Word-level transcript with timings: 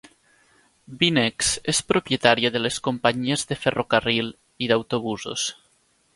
BeNex 1.03 1.51
és 1.73 1.81
propietària 1.93 2.51
de 2.57 2.63
les 2.67 2.81
companyies 2.89 3.45
de 3.53 3.59
ferrocarril 3.67 4.35
i 4.67 4.73
d'autobusos. 4.75 5.47